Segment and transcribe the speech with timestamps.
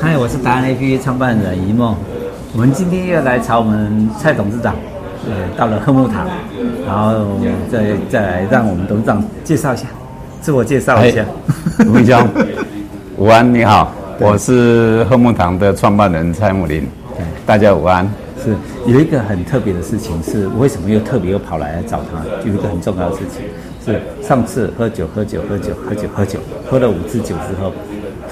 [0.00, 1.96] 嗨，我是达人 APP 创办人一梦。
[2.52, 4.74] 我们今天又来找我们蔡董事长，
[5.26, 6.26] 呃，到了贺木堂，
[6.86, 7.38] 然后
[7.70, 9.86] 再再来让我们董事长介绍一下，
[10.40, 11.24] 自我介绍一下。
[11.86, 12.28] 吴明兄，
[13.16, 13.90] 午安，你好，
[14.20, 16.86] 我是贺木堂的创办人蔡木林。
[17.46, 18.06] 大家午安。
[18.44, 18.54] 是
[18.86, 22.22] 有一个很特别的事情，是为什么又特别又跑来来找他？
[22.44, 23.42] 有一个很重要的事情，
[23.84, 26.38] 是上次喝酒喝酒喝酒喝酒喝酒，
[26.70, 27.72] 喝了五次酒之后。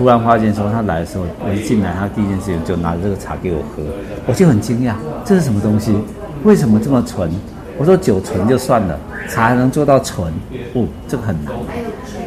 [0.00, 3.82] 突然发现说他来的时候，我一进来，他第一件事情就拿着这个茶给我喝，
[4.26, 4.94] 我就很惊讶，
[5.26, 5.94] 这是什么东西？
[6.42, 7.30] 为什么这么纯？
[7.76, 10.32] 我说酒纯就算了，茶还能做到纯，
[10.72, 11.52] 哦，这个很难。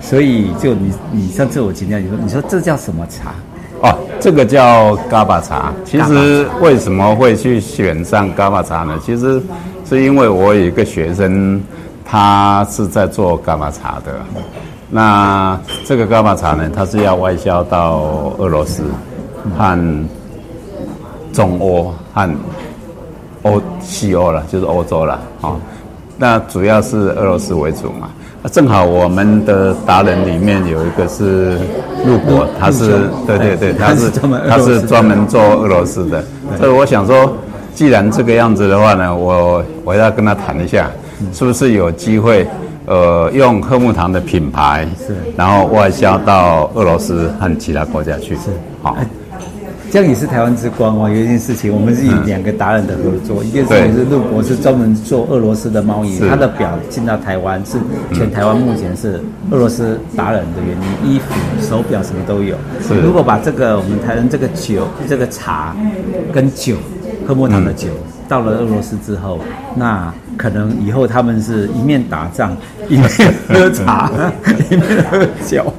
[0.00, 3.34] 所以就你你上次我请教你说，你说这叫什么茶？
[3.82, 5.72] 哦，这个叫嘎巴茶。
[5.84, 8.96] 其实为什么会去选上嘎巴茶呢？
[9.04, 9.42] 其实
[9.84, 11.60] 是因为我有一个学生，
[12.04, 14.20] 他是在做嘎巴茶的。
[14.96, 18.82] 那这个伽马茶呢，它是要外销到俄罗斯
[19.58, 20.08] 和
[21.34, 22.34] 中欧和
[23.42, 25.60] 欧西欧了，就是欧洲了啊、哦。
[26.16, 28.08] 那主要是俄罗斯为主嘛。
[28.42, 31.58] 那正好我们的达人里面有一个是
[32.06, 34.10] 陆博，他是对对对，他是
[34.48, 36.24] 他是专门做俄罗斯的。
[36.56, 37.30] 所以我想说，
[37.74, 40.90] 既然这个样子的话呢，我我要跟他谈一下，
[41.34, 42.48] 是不是有机会？
[42.86, 48.36] 呃，用贺木堂的品牌是，然后外销到俄罗斯和其他国家去。
[48.36, 48.42] 是，
[48.80, 48.96] 好、哦，
[49.90, 51.08] 这样也是台湾之光哦。
[51.08, 57.76] 有一件事情，我们是以两个达人的合作，嗯、一件事情是陆博是专门做俄罗斯的贸易，他的表进到台湾是
[58.14, 59.20] 全台湾目前是
[59.50, 62.56] 俄罗斯达人的原因，衣服、手表什么都有。
[62.80, 65.74] 是，如果把这个我们台湾这个酒、这个茶
[66.32, 66.76] 跟酒，
[67.26, 67.88] 贺木堂的酒。
[67.88, 69.38] 嗯到了俄罗斯之后，
[69.76, 72.56] 那可能以后他们是一面打仗，
[72.88, 73.08] 一面
[73.48, 74.10] 喝茶，
[74.70, 75.72] 一面喝酒，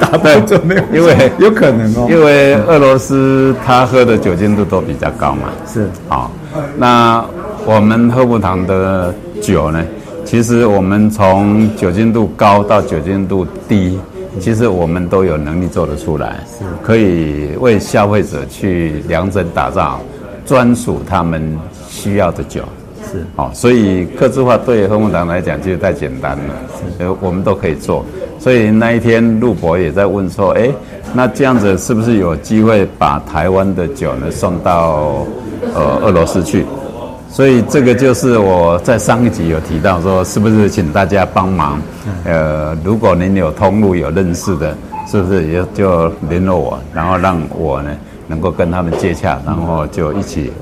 [0.00, 2.06] 打败就没有，因为 有可能哦。
[2.10, 5.48] 因为俄罗斯他喝的酒精度都比较高嘛。
[5.66, 6.30] 是啊，
[6.76, 7.24] 那
[7.64, 9.84] 我们喝木堂的酒呢，
[10.24, 13.98] 其实我们从酒精度高到酒精度低，
[14.40, 20.00] 其实我们都有能力做得出来，是可以为消费者去量身打造
[20.44, 21.58] 专属他们。
[21.92, 22.62] 需要的酒
[23.10, 26.54] 是好，所以客制化对贺木堂来讲就太简单了，
[26.98, 28.04] 呃，我们都可以做。
[28.38, 30.70] 所以那一天陆博也在问说，哎，
[31.12, 35.26] 那这样子是不是有机会把台湾的酒呢送到
[35.74, 36.64] 呃俄罗斯去？
[37.28, 41.80] 所以这个就是我在上一集有提到说，是不是请大家帮忙？
[42.24, 44.76] 呃，如果您有通路有认识的，
[45.10, 47.90] 是不是也就联络我，然后让我呢
[48.28, 50.52] 能够跟他们接洽，然后就一起。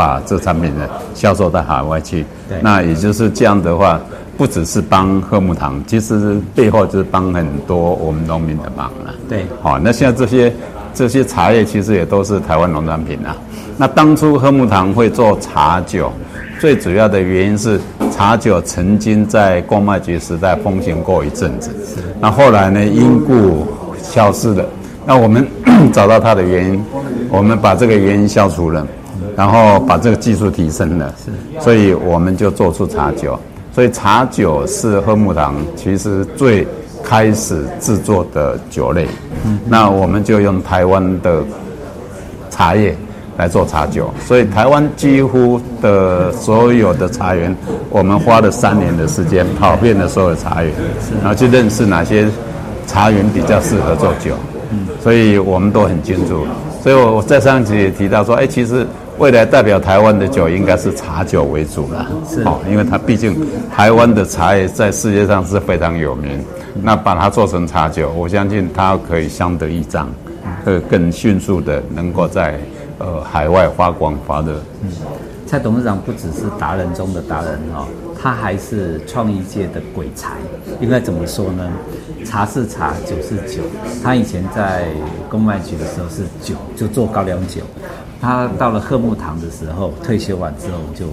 [0.00, 2.24] 把这产品呢销售到海外去，
[2.62, 4.00] 那也就是这样的话，
[4.38, 9.14] 不只是帮贺木堂，其实背后就是帮很多我们农民的忙了。
[9.28, 10.50] 对，好，那现在这些
[10.94, 13.36] 这些茶叶其实也都是台湾农产品啊。
[13.76, 16.10] 那当初贺木堂会做茶酒，
[16.58, 17.78] 最主要的原因是
[18.10, 21.70] 茶酒曾经在公卖局时代风行过一阵子，
[22.18, 23.66] 那后来呢因故
[24.02, 24.64] 消失了。
[25.04, 25.46] 那我们
[25.92, 26.82] 找到它的原因，
[27.28, 28.86] 我们把这个原因消除了。
[29.40, 33.38] 然后把这个技术提升了，是，所以我们就做出茶酒。
[33.74, 36.66] 所以茶酒是贺木堂其实最
[37.02, 39.06] 开始制作的酒类。
[39.46, 41.42] 嗯，那我们就用台湾的
[42.50, 42.94] 茶叶
[43.38, 44.12] 来做茶酒。
[44.26, 47.56] 所以台湾几乎的所有的茶园，
[47.88, 50.70] 我们花了三年的时间跑遍了所有的茶园，
[51.22, 52.28] 然后去认识哪些
[52.86, 54.34] 茶园比较适合做酒。
[54.70, 56.46] 嗯，所以我们都很清楚。
[56.82, 58.86] 所以我我在上一集也提到说，哎，其实。
[59.20, 63.36] 未来代表台湾的酒应该是茶酒为主了，是哦，因为它毕竟
[63.70, 66.42] 台湾的茶叶在世界上是非常有名，
[66.82, 70.08] 那把它做成茶酒，我相信它可以相得益彰，
[70.64, 72.58] 会更迅速的能够在
[72.96, 74.58] 呃海外发光发热。
[74.82, 74.88] 嗯，
[75.46, 77.86] 蔡董事长不只是达人中的达人哦，
[78.18, 80.30] 他还是创意界的鬼才。
[80.80, 81.70] 应该怎么说呢？
[82.30, 83.60] 茶是茶，酒是酒。
[84.04, 84.84] 他以前在
[85.28, 87.62] 公卖局的时候是酒，就做高粱酒。
[88.22, 91.06] 他到了贺木堂的时候，退休完之后就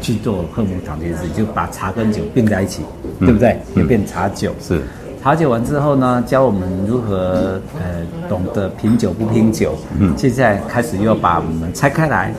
[0.00, 2.82] 去做贺木堂这件事，就把茶跟酒并在一起，
[3.18, 3.58] 嗯、对不对？
[3.74, 4.52] 也变茶酒。
[4.60, 4.80] 是
[5.20, 9.74] 茶酒完之后呢，教我们如何呃懂得品酒不品酒。
[9.98, 12.32] 嗯，现在开始又把我们拆开来，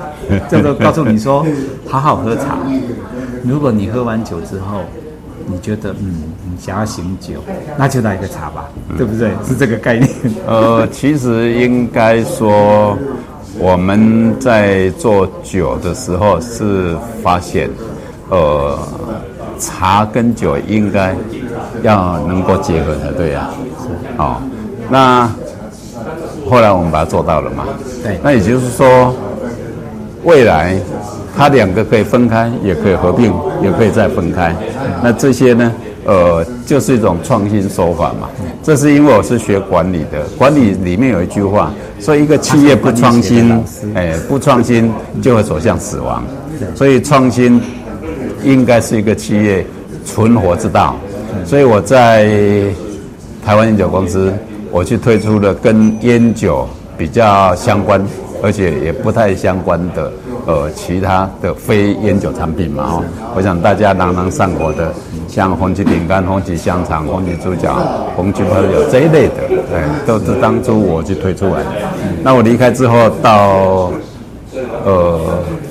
[0.49, 1.45] 这个告诉你说，
[1.85, 2.59] 好好喝茶。
[3.43, 4.83] 如果你喝完酒之后，
[5.47, 7.35] 你觉得嗯，你想要醒酒，
[7.77, 9.31] 那就来个茶吧，嗯、对不对？
[9.47, 10.09] 是这个概念。
[10.45, 12.97] 呃，其实应该说。
[13.57, 16.93] 我们在做酒的时候是
[17.23, 17.69] 发现，
[18.29, 18.77] 呃，
[19.57, 21.15] 茶跟酒应该
[21.81, 23.49] 要能够结合才对呀。
[23.79, 23.87] 是。
[24.17, 24.41] 哦，
[24.89, 25.33] 那
[26.49, 27.63] 后来我们把它做到了嘛。
[28.03, 28.19] 对。
[28.21, 29.15] 那也就是说，
[30.25, 30.75] 未来
[31.37, 33.31] 它两个可以分开，也可以合并，
[33.61, 34.53] 也可以再分开。
[35.01, 35.71] 那这些呢，
[36.05, 38.29] 呃，就是一种创新手法嘛。
[38.63, 43.63] 这是因为我是学管理的，管理里面有一句话，说一个企业不创新，
[43.93, 44.91] 哎，不创新
[45.21, 46.23] 就会走向死亡。
[46.73, 47.61] 所以创新
[48.43, 49.63] 应该是一个企业
[50.03, 50.95] 存活之道。
[51.45, 52.25] 所以我在
[53.45, 54.33] 台湾烟酒公司，
[54.71, 56.67] 我去推出了跟烟酒
[56.97, 58.03] 比较相关，
[58.41, 60.11] 而且也不太相关的
[60.45, 63.03] 呃其他的非烟酒产品嘛哦。
[63.35, 64.93] 我想大家朗朗上口的，
[65.27, 67.75] 像红旗饼干、红旗香肠、红旗猪脚、
[68.15, 71.65] 红旗啤酒这一类的，对，都是当初我去推出来的。
[72.23, 73.91] 那我离开之后到。
[74.85, 75.19] 呃，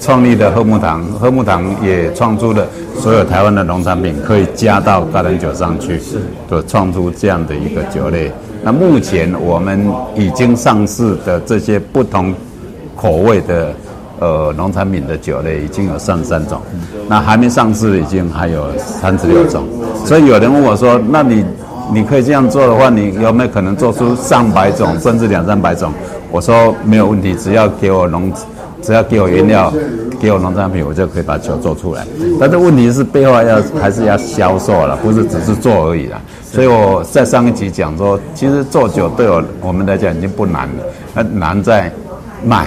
[0.00, 2.66] 创立的贺木堂，贺木堂也创出了
[2.98, 5.98] 所有台湾的农产品可以加到高粱酒上去，
[6.50, 8.30] 就创出这样的一个酒类。
[8.62, 12.34] 那目前我们已经上市的这些不同
[13.04, 13.74] 口味的
[14.18, 16.58] 呃农产品的酒类已经有三十三种，
[17.06, 19.64] 那还没上市已经还有三十六种。
[20.06, 21.44] 所以有人问我说：“那你
[21.92, 25.92] 你可以这样做的话，你有没有可能做出上百种甚至两三百种？”
[26.32, 28.32] 我说没有问题，只要给我农。
[28.82, 29.72] 只要给我原料，
[30.20, 32.06] 给我农产品，我就可以把酒做出来。
[32.38, 36.20] 但是问题是背后要还是要销售了，不是只是做而已啦。
[36.44, 40.84] 所以我在上一集讲说，其实做酒对我我们来讲已经不难了，
[41.14, 41.90] 那难在
[42.44, 42.66] 卖。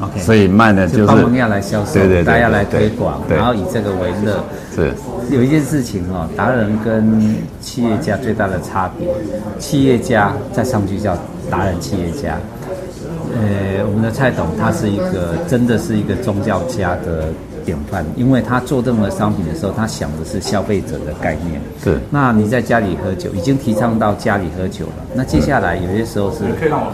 [0.00, 4.44] OK，所以卖呢就是要来销售，对对对，大家来推广，然后以这个为乐。
[4.74, 4.92] 是。
[5.30, 9.08] 有一件事情哦，达人跟企业家最大的差别，
[9.58, 11.16] 企业家再上去叫
[11.50, 12.38] 达人企业家。
[13.34, 17.24] 呃，我们的蔡董他是一个，真的是一个宗教家的
[17.66, 21.60] 典范，因为他做任何商品的时候，他想的是消费者的概念。
[21.82, 21.98] 是。
[22.08, 24.92] 那你在家里喝酒，已经提倡到家里喝酒了。
[25.12, 26.44] 那接下来有些时候是，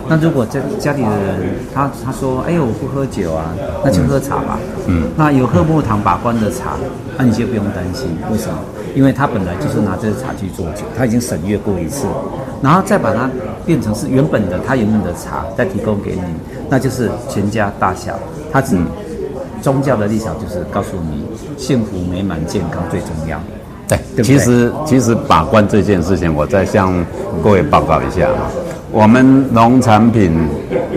[0.08, 3.52] 那如果在家里的人，他他说，哎呦，我不喝酒啊，
[3.84, 4.58] 那就喝茶吧。
[4.86, 5.04] 嗯。
[5.16, 6.76] 那有喝木糖把关的茶，
[7.19, 8.58] 那你就不用担心，为什么？
[8.94, 12.06] 因为他本来就是拿这个茶去做酒，他已经审阅过一次，
[12.62, 13.30] 然后再把它
[13.64, 16.22] 变成是原本的他原本的茶，再提供给你，
[16.69, 18.19] 那就是全家大小。
[18.52, 18.76] 他只
[19.62, 21.24] 宗教的立场就是告诉你，
[21.56, 23.40] 幸福美满健康最重要。
[23.88, 26.92] 对，对对其实其实把关这件事情，我再向
[27.42, 28.50] 各位报告一下啊，
[28.90, 30.32] 我们农产品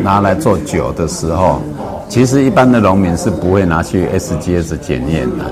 [0.03, 1.61] 拿来做酒的时候，
[2.09, 5.45] 其实一般的农民是不会拿去 SGS 检验的。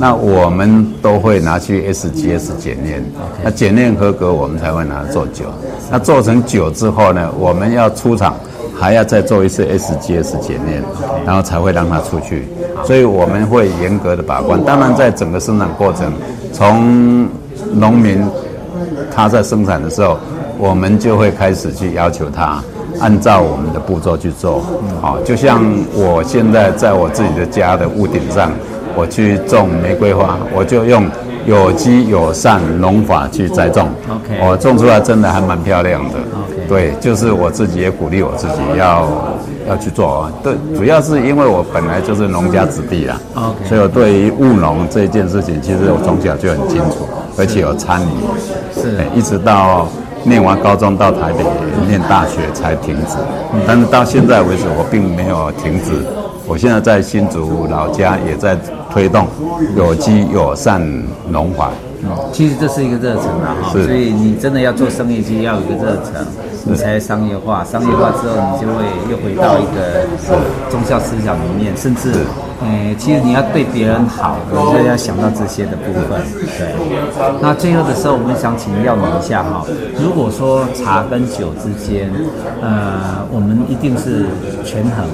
[0.00, 3.04] 那我们都会拿去 SGS 检验，
[3.42, 5.46] 那检验合格，我们才会拿来做酒。
[5.90, 8.36] 那做成酒之后呢，我们要出厂，
[8.78, 10.82] 还要再做一次 SGS 检验，
[11.26, 12.46] 然后才会让它出去。
[12.84, 14.62] 所以我们会严格的把关。
[14.64, 16.12] 当然，在整个生产过程，
[16.52, 17.28] 从
[17.72, 18.24] 农民
[19.14, 20.18] 他在生产的时候，
[20.58, 22.62] 我们就会开始去要求他
[23.00, 24.62] 按照我们的步骤去做。
[25.00, 25.62] 好，就像
[25.94, 28.52] 我现在在我自己的家的屋顶上。
[28.96, 31.06] 我去种玫瑰花，我就用
[31.46, 33.86] 有机友善农法去栽种。
[34.10, 36.14] OK，我种出来真的还蛮漂亮的。
[36.68, 39.08] 对，就是我自己也鼓励我自己要
[39.66, 40.32] 要去做啊。
[40.42, 43.18] 对，主要是因为我本来就是农家子弟啊。
[43.64, 48.80] 所以我对于务农这件事情，其实我从小就很清楚，而且有参与。
[48.80, 49.88] 是，一直到
[50.24, 51.44] 念完高中到台北
[51.86, 53.16] 念大学才停止。
[53.66, 55.92] 但是到现在为止，我并没有停止。
[56.46, 58.56] 我现在在新竹老家也在
[58.90, 59.26] 推动
[59.76, 60.80] 有机友善
[61.28, 61.70] 农法。
[62.02, 66.24] 嗯，其实这是一个热忱啊，哈，所以你真的要做生意，其实要有一个热忱，
[66.64, 67.64] 你才商业化。
[67.64, 70.06] 商业化之后，你就会又回到一个
[70.70, 72.12] 宗教思想里面，甚至，
[72.62, 76.20] 嗯，其实你要对别人好，你就要想到这些的部分。
[76.58, 76.74] 对。
[77.40, 79.64] 那最后的时候，我们想请教你一下哈，
[80.02, 82.10] 如果说茶跟酒之间，
[82.62, 84.26] 呃，我们一定是
[84.64, 85.04] 权衡。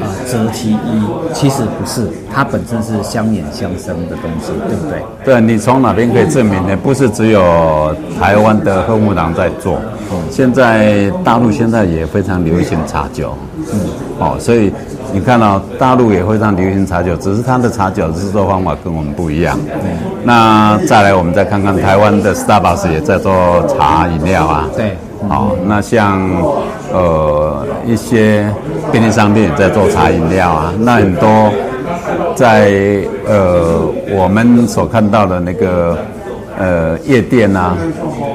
[0.00, 5.02] 啊，择其一，其实不是，它本身是相辅相生的东西，对不对？
[5.24, 6.76] 对，你从哪边可以证明呢？
[6.76, 9.78] 不是只有台湾的贺木郎在做，
[10.10, 13.80] 嗯，现在大陆现在也非常流行茶酒，嗯，
[14.18, 14.72] 哦，所以
[15.12, 19.58] 你看到，哦，大陆也非常流行茶酒，只是它的茶酒制作方法跟我们不一样。
[19.66, 24.96] 嗯，那再来，我们再看看台湾的 Starbucks 也在做茶饮料啊，对。
[25.28, 26.20] 好，那像
[26.92, 28.46] 呃一些
[28.90, 31.50] 便利商店也在做茶饮料啊，那很多
[32.34, 32.70] 在
[33.26, 35.96] 呃我们所看到的那个
[36.58, 37.76] 呃夜店啊，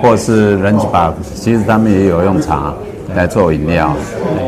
[0.01, 2.73] 或是人气吧，其实他们也有用茶
[3.15, 3.93] 来做饮料。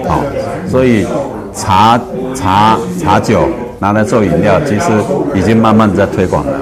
[0.08, 0.22] 好，
[0.68, 1.06] 所以
[1.54, 2.00] 茶
[2.34, 3.42] 茶茶酒
[3.80, 4.92] 拿来做饮料，其实
[5.34, 6.54] 已经慢慢在推广了。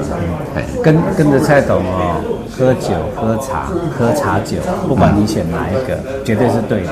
[0.84, 2.22] 跟跟着蔡董哦。
[2.58, 4.58] 喝酒、喝茶、喝茶酒，
[4.88, 5.96] 不管你选哪一个，
[6.26, 6.90] 绝对是对的。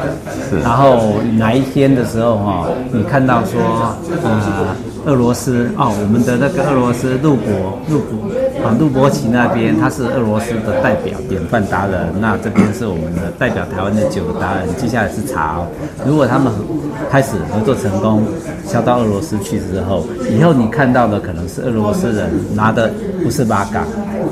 [0.48, 0.60] 是。
[0.60, 3.60] 然后哪一天的时候哈，你看到说，
[4.24, 8.27] 呃，俄罗斯哦，我们的那个俄罗斯陆博陆博
[8.65, 15.67] 啊陆博奇那边，他是俄罗斯的代表典范达人，那这边是我们的代表台湾的酒达人，接下来是茶哦。
[16.05, 16.51] 如果他们
[17.12, 18.24] 开始合作成功，
[18.65, 22.91] 销到俄罗斯去之后，以后你看到的可能是俄罗斯人拿的
[23.24, 23.85] 不是八嘎，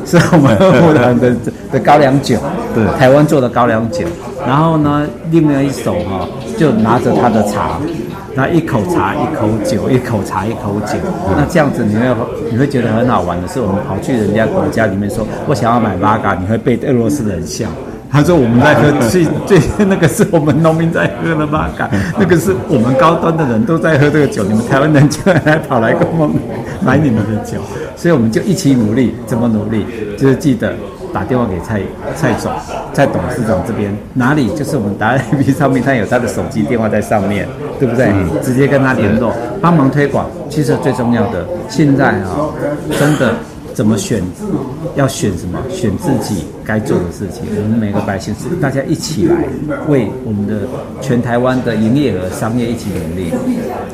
[0.06, 1.36] 是我们的
[1.72, 2.40] 的高粱酒，
[2.74, 4.08] 对，台湾做的高粱酒。
[4.46, 7.80] 然后呢，另外一手哈就拿着他的茶，
[8.36, 10.98] 那一口茶一口酒，一口茶一口酒。
[11.38, 12.06] 那这样子你会
[12.52, 17.68] 你会觉得很好玩的是，我们跑去人家国家里面说，我想要买八嘎，你会被俄罗斯人笑。
[18.12, 26.36] 他说我们在喝最 最那个是我们农民在喝的八嘎，那个是我们高端的人都在喝这个酒，你们台湾人居然还跑来跟我们
[26.80, 27.58] 买你们的酒，
[27.96, 29.86] 所以我们就一起努力，怎么努力？
[30.16, 30.76] 就是记得。
[31.14, 31.80] 打电话给蔡
[32.16, 32.52] 蔡总，
[32.92, 37.48] 蔡董事长这边哪里就是我们达人 APP 上面，他有他的手机电话在上面，
[37.80, 38.08] 对不对？
[38.08, 40.30] 嗯、直接跟他联络，帮忙推广。
[40.50, 42.54] 其实最重要的，现在啊、哦，
[43.00, 43.36] 真的
[43.74, 44.22] 怎么选，
[44.96, 45.60] 要选什么？
[45.70, 47.44] 选自己该做的事情。
[47.56, 49.36] 我们每个百姓是大家一起来
[49.88, 50.62] 为我们的
[51.02, 53.32] 全台湾的营业额、商业一起努力，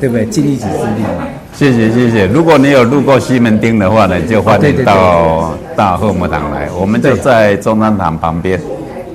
[0.00, 0.26] 对不对？
[0.26, 1.26] 尽一己之力嘛。
[1.52, 2.26] 谢谢谢谢。
[2.26, 6.68] 如果你有路过西门町的话呢，就欢迎到大贺牧场来。
[6.78, 8.60] 我们就在中山堂旁边。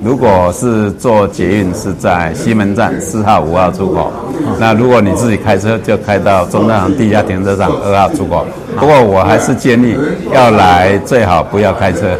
[0.02, 4.10] 如果是坐捷运，是在西门站四号、五号出口。
[4.58, 8.44] 那如果你自己开车，就开到中山堂地下停车场二号出口。
[8.76, 9.96] 不过我还是建议
[10.34, 12.18] 要来，最好不要开车，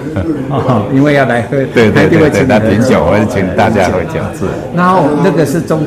[0.95, 1.57] 因为要来喝。
[1.75, 4.21] 对对对对，那挺久，我就请大家喝酒。
[4.39, 4.47] 是。
[4.77, 5.85] 然后那个是中。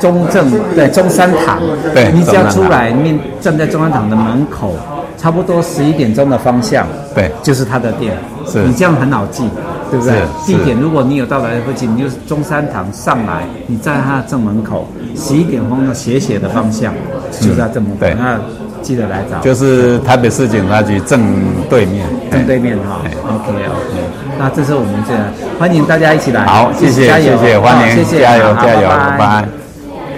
[0.00, 1.60] 中正对中山堂，
[1.92, 4.74] 对，你只要出来面站在中山堂的门口，
[5.20, 8.16] 差不多十一点钟的方向，对，就是他的店。
[8.46, 9.44] 是，你这样很好记，
[9.90, 10.14] 对不对？
[10.46, 16.94] 地点，如果你有到来的附近，你就是中山堂上来，你站在他的正门口，十一点钟的斜斜的方向，
[17.38, 17.98] 就在正门口。
[18.00, 18.40] 对，那
[18.80, 19.38] 记得来找。
[19.40, 21.20] 就是台北市警察局正
[21.68, 23.02] 对面，正对面哈。
[23.28, 24.00] OK OK，
[24.38, 25.22] 那这是我们这样，
[25.58, 26.46] 欢迎大家一起来。
[26.46, 29.59] 好，谢谢，谢谢，欢迎，谢谢，加油，加油，拜拜。